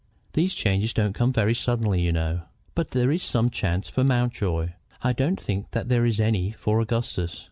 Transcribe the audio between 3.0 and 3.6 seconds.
is some